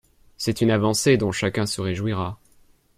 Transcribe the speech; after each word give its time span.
C’est 0.35 0.61
une 0.61 0.71
avancée 0.71 1.15
dont 1.17 1.31
chacun 1.31 1.67
se 1.67 1.79
réjouira. 1.79 2.39